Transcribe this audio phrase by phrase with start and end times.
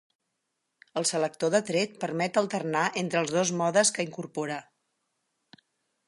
[1.01, 4.57] El selector de tret permet alternar entre els dos modes que incorpora.